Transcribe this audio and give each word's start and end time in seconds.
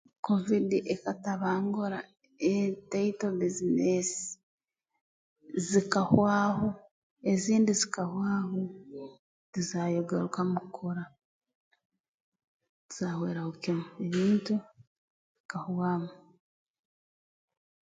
Kovidi 0.25 0.77
ekatabangura 0.93 1.99
entaito 2.51 3.25
bbiizineesi 3.31 4.21
zikahwaho 5.67 6.67
ezindi 7.31 7.71
zikahwaho 7.79 8.57
tizaayogarukamu 9.51 10.53
kukora 10.61 11.03
zaahweraho 12.95 13.51
kimu 13.61 13.83
ebintu 14.05 14.53
bikahwamu 15.37 16.11